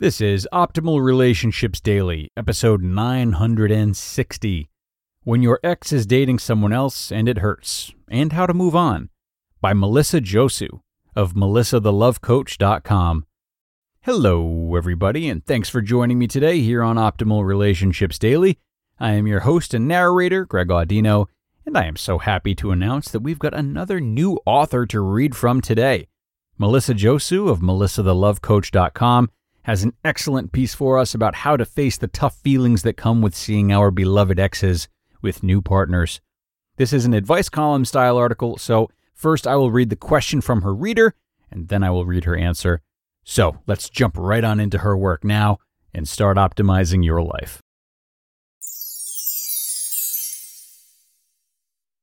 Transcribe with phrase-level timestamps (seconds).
[0.00, 4.70] This is Optimal Relationships Daily, episode 960.
[5.24, 9.08] When your ex is dating someone else and it hurts, and how to move on,
[9.60, 10.82] by Melissa Josue
[11.16, 13.26] of melissathelovecoach.com.
[14.02, 18.60] Hello, everybody, and thanks for joining me today here on Optimal Relationships Daily.
[19.00, 21.26] I am your host and narrator, Greg Audino,
[21.66, 25.34] and I am so happy to announce that we've got another new author to read
[25.34, 26.06] from today.
[26.56, 29.30] Melissa Josue of melissathelovecoach.com
[29.62, 33.20] has an excellent piece for us about how to face the tough feelings that come
[33.20, 34.88] with seeing our beloved exes
[35.20, 36.20] with new partners.
[36.76, 40.62] This is an advice column style article, so first I will read the question from
[40.62, 41.14] her reader,
[41.50, 42.80] and then I will read her answer.
[43.24, 45.58] So let's jump right on into her work now
[45.92, 47.60] and start optimizing your life.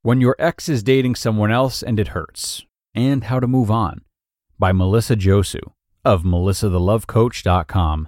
[0.01, 4.01] When your ex is dating someone else and it hurts, and how to move on,
[4.59, 5.71] by Melissa Josue
[6.05, 8.07] of melissathelovecoach.com.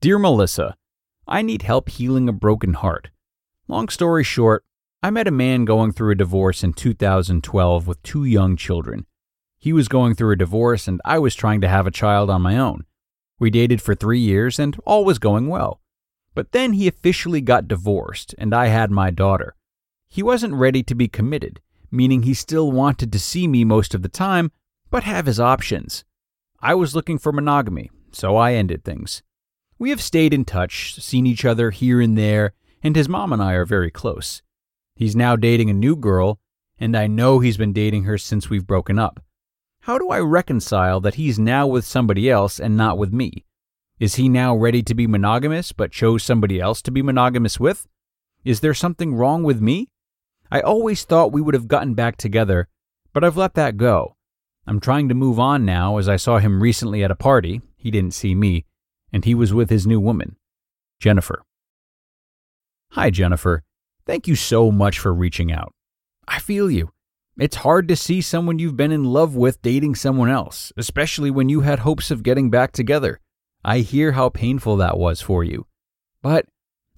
[0.00, 0.76] Dear Melissa,
[1.28, 3.10] I need help healing a broken heart.
[3.68, 4.64] Long story short,
[5.02, 9.06] I met a man going through a divorce in 2012 with two young children.
[9.58, 12.42] He was going through a divorce and I was trying to have a child on
[12.42, 12.84] my own.
[13.38, 15.80] We dated for three years and all was going well.
[16.34, 19.54] But then he officially got divorced and I had my daughter.
[20.08, 21.60] He wasn't ready to be committed,
[21.90, 24.50] meaning he still wanted to see me most of the time,
[24.90, 26.04] but have his options.
[26.62, 29.22] I was looking for monogamy, so I ended things.
[29.78, 33.42] We have stayed in touch, seen each other here and there, and his mom and
[33.42, 34.42] I are very close.
[34.94, 36.38] He's now dating a new girl,
[36.78, 39.24] and I know he's been dating her since we've broken up.
[39.84, 43.46] How do I reconcile that he's now with somebody else and not with me?
[43.98, 47.86] Is he now ready to be monogamous but chose somebody else to be monogamous with?
[48.44, 49.88] Is there something wrong with me?
[50.50, 52.68] I always thought we would have gotten back together,
[53.14, 54.16] but I've let that go.
[54.66, 57.60] I'm trying to move on now as I saw him recently at a party.
[57.76, 58.66] He didn't see me,
[59.12, 60.36] and he was with his new woman,
[61.00, 61.42] Jennifer.
[62.92, 63.62] Hi, Jennifer.
[64.06, 65.72] Thank you so much for reaching out.
[66.26, 66.90] I feel you.
[67.38, 71.48] It's hard to see someone you've been in love with dating someone else, especially when
[71.48, 73.20] you had hopes of getting back together.
[73.64, 75.66] I hear how painful that was for you.
[76.22, 76.46] But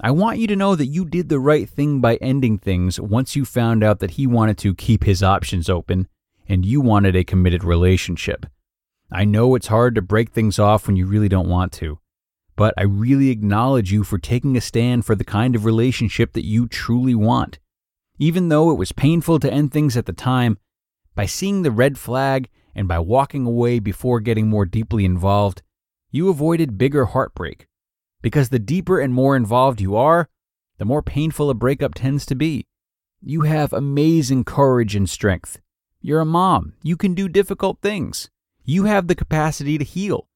[0.00, 3.36] I want you to know that you did the right thing by ending things once
[3.36, 6.08] you found out that he wanted to keep his options open
[6.48, 8.46] and you wanted a committed relationship.
[9.10, 11.98] I know it's hard to break things off when you really don't want to,
[12.56, 16.44] but I really acknowledge you for taking a stand for the kind of relationship that
[16.44, 17.58] you truly want.
[18.18, 20.58] Even though it was painful to end things at the time,
[21.14, 25.62] by seeing the red flag and by walking away before getting more deeply involved,
[26.10, 27.66] you avoided bigger heartbreak.
[28.22, 30.28] Because the deeper and more involved you are,
[30.78, 32.64] the more painful a breakup tends to be.
[33.20, 35.58] You have amazing courage and strength.
[36.04, 36.72] You're a mom.
[36.82, 38.28] You can do difficult things.
[38.64, 40.26] You have the capacity to heal.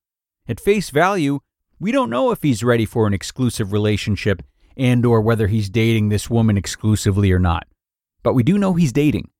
[0.46, 1.40] At face value,
[1.80, 4.44] we don't know if he's ready for an exclusive relationship
[4.76, 7.66] and or whether he's dating this woman exclusively or not.
[8.22, 9.30] But we do know he's dating.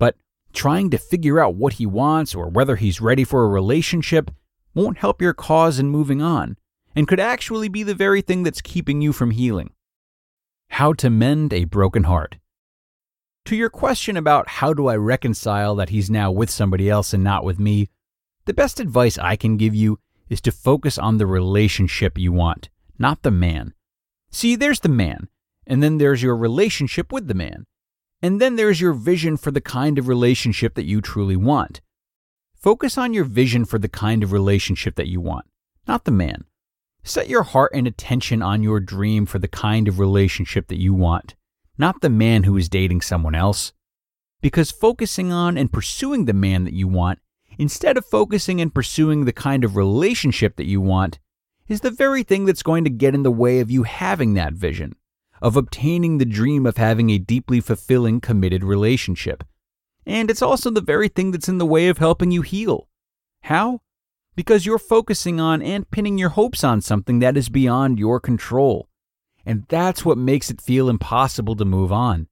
[0.00, 0.16] But
[0.52, 4.32] trying to figure out what he wants or whether he's ready for a relationship
[4.74, 6.56] won't help your cause in moving on
[6.96, 9.70] and could actually be the very thing that's keeping you from healing.
[10.70, 12.38] How to mend a broken heart.
[13.46, 17.24] To your question about how do I reconcile that he's now with somebody else and
[17.24, 17.90] not with me,
[18.44, 19.98] the best advice I can give you
[20.28, 23.74] is to focus on the relationship you want, not the man.
[24.30, 25.28] See, there's the man,
[25.66, 27.66] and then there's your relationship with the man,
[28.22, 31.80] and then there's your vision for the kind of relationship that you truly want.
[32.54, 35.46] Focus on your vision for the kind of relationship that you want,
[35.88, 36.44] not the man.
[37.02, 40.94] Set your heart and attention on your dream for the kind of relationship that you
[40.94, 41.34] want
[41.78, 43.72] not the man who is dating someone else.
[44.40, 47.20] Because focusing on and pursuing the man that you want,
[47.58, 51.18] instead of focusing and pursuing the kind of relationship that you want,
[51.68, 54.52] is the very thing that's going to get in the way of you having that
[54.52, 54.94] vision,
[55.40, 59.44] of obtaining the dream of having a deeply fulfilling, committed relationship.
[60.04, 62.88] And it's also the very thing that's in the way of helping you heal.
[63.42, 63.80] How?
[64.34, 68.88] Because you're focusing on and pinning your hopes on something that is beyond your control.
[69.44, 72.28] And that's what makes it feel impossible to move on.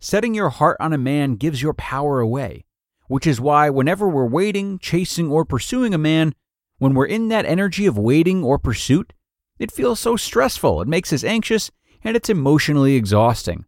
[0.00, 2.64] Setting your heart on a man gives your power away,
[3.06, 6.34] which is why whenever we're waiting, chasing, or pursuing a man,
[6.78, 9.12] when we're in that energy of waiting or pursuit,
[9.58, 11.70] it feels so stressful, it makes us anxious,
[12.04, 13.64] and it's emotionally exhausting.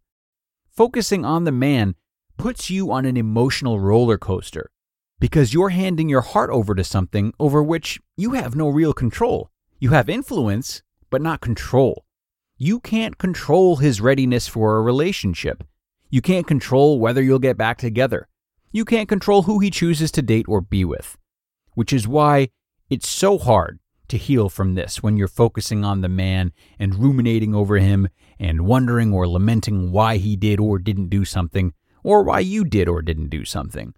[0.69, 1.97] Focusing on the man
[2.37, 4.71] puts you on an emotional roller coaster
[5.19, 9.51] because you're handing your heart over to something over which you have no real control.
[9.79, 12.05] You have influence, but not control.
[12.63, 15.65] You can't control his readiness for a relationship.
[16.11, 18.29] You can't control whether you'll get back together.
[18.71, 21.17] You can't control who he chooses to date or be with.
[21.73, 22.51] Which is why
[22.91, 27.55] it's so hard to heal from this when you're focusing on the man and ruminating
[27.55, 28.09] over him
[28.39, 31.73] and wondering or lamenting why he did or didn't do something,
[32.05, 33.95] or why you did or didn't do something.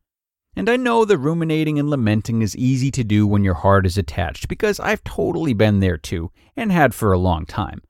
[0.55, 3.99] And I know the ruminating and lamenting is easy to do when your heart is
[3.99, 7.83] attached because I've totally been there too and had for a long time.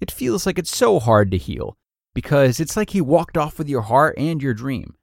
[0.00, 1.76] It feels like it's so hard to heal
[2.14, 4.94] because it's like he walked off with your heart and your dream.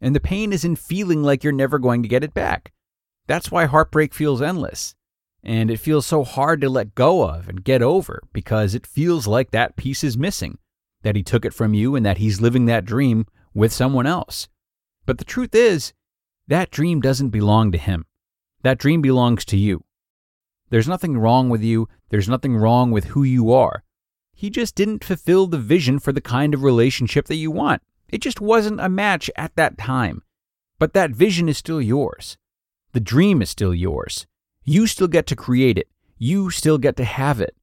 [0.00, 2.72] And the pain is in feeling like you're never going to get it back.
[3.26, 4.94] That's why heartbreak feels endless.
[5.42, 9.26] And it feels so hard to let go of and get over because it feels
[9.26, 10.58] like that piece is missing,
[11.02, 14.48] that he took it from you and that he's living that dream with someone else.
[15.06, 15.92] But the truth is,
[16.48, 18.06] that dream doesn't belong to him.
[18.62, 19.84] That dream belongs to you.
[20.70, 23.84] There's nothing wrong with you, there's nothing wrong with who you are.
[24.38, 27.82] He just didn't fulfill the vision for the kind of relationship that you want.
[28.08, 30.22] It just wasn't a match at that time.
[30.78, 32.38] But that vision is still yours.
[32.92, 34.28] The dream is still yours.
[34.62, 35.88] You still get to create it.
[36.18, 37.56] You still get to have it.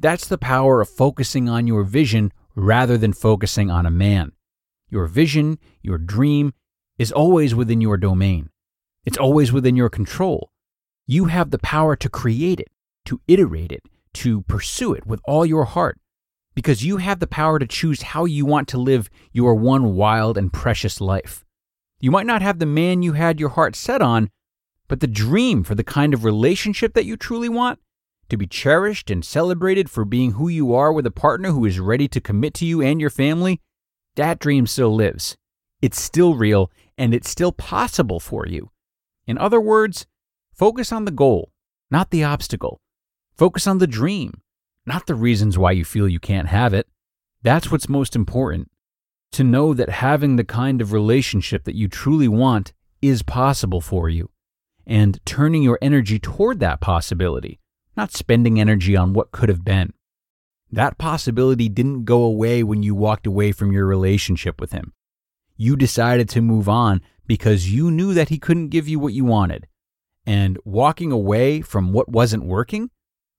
[0.00, 4.32] That's the power of focusing on your vision rather than focusing on a man.
[4.90, 6.54] Your vision, your dream,
[6.98, 8.50] is always within your domain.
[9.04, 10.50] It's always within your control.
[11.06, 12.72] You have the power to create it,
[13.04, 13.84] to iterate it,
[14.14, 16.00] to pursue it with all your heart,
[16.56, 20.38] because you have the power to choose how you want to live your one wild
[20.38, 21.44] and precious life.
[22.00, 24.30] You might not have the man you had your heart set on,
[24.88, 27.78] but the dream for the kind of relationship that you truly want,
[28.30, 31.78] to be cherished and celebrated for being who you are with a partner who is
[31.78, 33.60] ready to commit to you and your family,
[34.14, 35.36] that dream still lives.
[35.82, 38.70] It's still real and it's still possible for you.
[39.26, 40.06] In other words,
[40.54, 41.52] focus on the goal,
[41.90, 42.80] not the obstacle.
[43.36, 44.40] Focus on the dream,
[44.86, 46.86] not the reasons why you feel you can't have it.
[47.42, 48.70] That's what's most important.
[49.32, 52.72] To know that having the kind of relationship that you truly want
[53.02, 54.30] is possible for you,
[54.86, 57.58] and turning your energy toward that possibility,
[57.96, 59.92] not spending energy on what could have been.
[60.70, 64.92] That possibility didn't go away when you walked away from your relationship with him.
[65.56, 69.24] You decided to move on because you knew that he couldn't give you what you
[69.24, 69.66] wanted.
[70.24, 72.90] And walking away from what wasn't working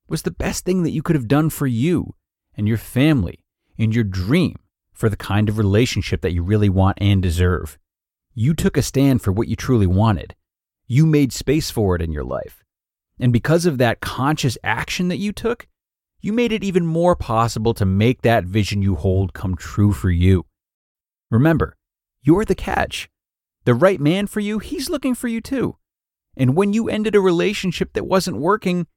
[0.07, 2.15] was the best thing that you could have done for you
[2.55, 3.43] and your family
[3.77, 4.55] and your dream
[4.93, 7.77] for the kind of relationship that you really want and deserve.
[8.33, 10.35] You took a stand for what you truly wanted.
[10.87, 12.63] You made space for it in your life.
[13.19, 15.67] And because of that conscious action that you took,
[16.21, 20.09] you made it even more possible to make that vision you hold come true for
[20.09, 20.45] you.
[21.29, 21.75] Remember,
[22.21, 23.09] you're the catch.
[23.65, 25.77] The right man for you, he's looking for you too.
[26.35, 28.87] And when you ended a relationship that wasn't working,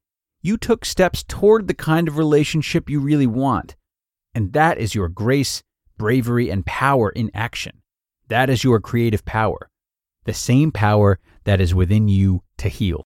[0.41, 3.75] you took steps toward the kind of relationship you really want.
[4.33, 5.61] And that is your grace,
[5.97, 7.81] bravery, and power in action.
[8.27, 9.69] That is your creative power,
[10.25, 13.05] the same power that is within you to heal.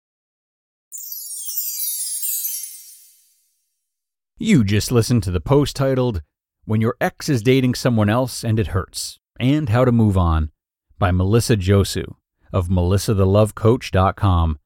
[4.37, 6.21] You just listened to the post titled,
[6.63, 10.51] When Your Ex is Dating Someone Else and It Hurts, and How to Move On
[10.97, 12.15] by Melissa Josue
[12.53, 14.59] of melissathelovecoach.com.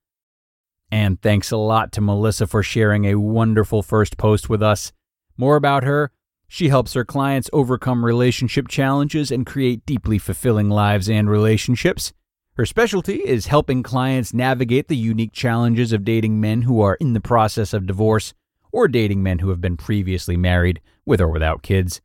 [0.93, 4.91] And thanks a lot to Melissa for sharing a wonderful first post with us.
[5.35, 6.11] More about her
[6.47, 12.13] she helps her clients overcome relationship challenges and create deeply fulfilling lives and relationships.
[12.57, 17.13] Her specialty is helping clients navigate the unique challenges of dating men who are in
[17.13, 18.35] the process of divorce
[18.71, 22.01] or dating men who have been previously married, with or without kids.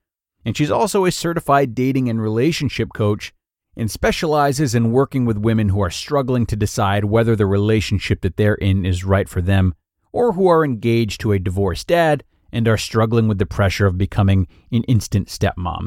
[0.47, 3.35] And she's also a certified dating and relationship coach
[3.78, 8.37] and specializes in working with women who are struggling to decide whether the relationship that
[8.37, 9.73] they're in is right for them,
[10.12, 13.97] or who are engaged to a divorced dad and are struggling with the pressure of
[13.97, 15.87] becoming an instant stepmom.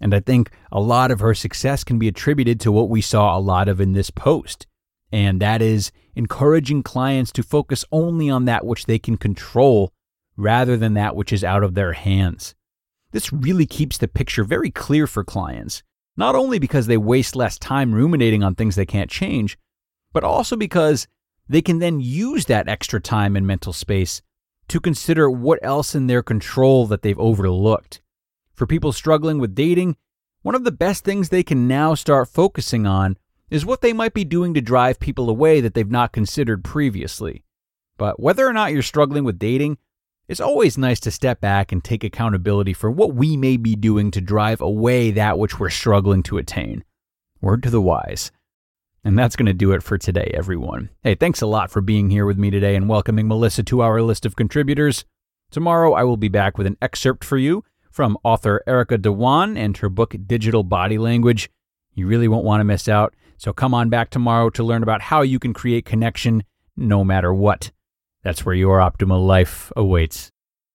[0.00, 3.36] And I think a lot of her success can be attributed to what we saw
[3.36, 4.66] a lot of in this post,
[5.12, 9.92] and that is encouraging clients to focus only on that which they can control
[10.36, 12.54] rather than that which is out of their hands.
[13.10, 15.82] This really keeps the picture very clear for clients,
[16.18, 19.56] not only because they waste less time ruminating on things they can't change,
[20.12, 21.06] but also because
[21.48, 24.20] they can then use that extra time and mental space
[24.66, 28.02] to consider what else in their control that they've overlooked.
[28.52, 29.96] For people struggling with dating,
[30.42, 33.16] one of the best things they can now start focusing on
[33.48, 37.44] is what they might be doing to drive people away that they've not considered previously.
[37.96, 39.78] But whether or not you're struggling with dating,
[40.28, 44.10] it's always nice to step back and take accountability for what we may be doing
[44.10, 46.84] to drive away that which we're struggling to attain.
[47.40, 48.30] Word to the wise.
[49.02, 50.90] And that's going to do it for today, everyone.
[51.02, 54.02] Hey, thanks a lot for being here with me today and welcoming Melissa to our
[54.02, 55.06] list of contributors.
[55.50, 59.78] Tomorrow, I will be back with an excerpt for you from author Erica Dhawan and
[59.78, 61.48] her book Digital Body Language.
[61.94, 63.14] You really won't want to miss out.
[63.38, 66.42] So come on back tomorrow to learn about how you can create connection
[66.76, 67.70] no matter what.
[68.22, 70.30] That's where your optimal life awaits.